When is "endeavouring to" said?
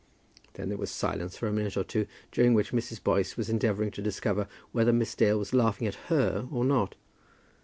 3.51-4.01